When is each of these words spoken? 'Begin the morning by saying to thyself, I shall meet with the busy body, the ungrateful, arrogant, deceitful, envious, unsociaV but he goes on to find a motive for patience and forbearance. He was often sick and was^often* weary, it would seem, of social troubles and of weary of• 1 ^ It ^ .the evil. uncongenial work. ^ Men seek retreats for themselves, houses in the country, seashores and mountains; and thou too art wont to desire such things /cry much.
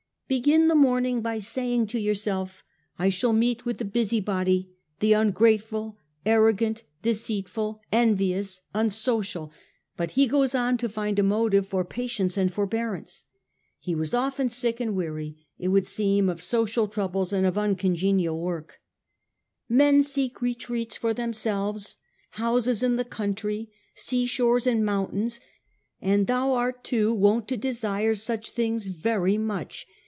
'Begin 0.41 0.69
the 0.69 0.75
morning 0.75 1.19
by 1.21 1.39
saying 1.39 1.87
to 1.87 2.01
thyself, 2.01 2.63
I 2.97 3.09
shall 3.09 3.33
meet 3.33 3.65
with 3.65 3.79
the 3.79 3.83
busy 3.83 4.21
body, 4.21 4.71
the 5.01 5.11
ungrateful, 5.11 5.97
arrogant, 6.25 6.83
deceitful, 7.01 7.81
envious, 7.91 8.61
unsociaV 8.73 9.51
but 9.97 10.11
he 10.11 10.27
goes 10.27 10.55
on 10.55 10.77
to 10.77 10.87
find 10.87 11.19
a 11.19 11.23
motive 11.23 11.67
for 11.67 11.83
patience 11.83 12.37
and 12.37 12.49
forbearance. 12.49 13.25
He 13.77 13.93
was 13.93 14.13
often 14.13 14.47
sick 14.47 14.79
and 14.79 14.91
was^often* 14.91 14.95
weary, 14.95 15.47
it 15.59 15.67
would 15.67 15.85
seem, 15.85 16.29
of 16.29 16.41
social 16.41 16.87
troubles 16.87 17.33
and 17.33 17.45
of 17.45 17.57
weary 17.57 17.71
of• 17.71 17.75
1 17.75 17.75
^ 17.75 17.75
It 17.75 17.75
^ 17.77 17.81
.the 17.81 17.87
evil. 17.87 17.91
uncongenial 17.91 18.41
work. 18.41 18.69
^ 18.69 18.73
Men 19.75 20.01
seek 20.01 20.39
retreats 20.41 20.95
for 20.95 21.13
themselves, 21.13 21.97
houses 22.29 22.81
in 22.81 22.95
the 22.95 23.03
country, 23.03 23.69
seashores 23.95 24.65
and 24.65 24.85
mountains; 24.85 25.41
and 25.99 26.25
thou 26.27 26.71
too 26.83 27.09
art 27.13 27.17
wont 27.19 27.47
to 27.49 27.57
desire 27.57 28.15
such 28.15 28.51
things 28.51 28.87
/cry 28.87 29.37
much. 29.37 29.85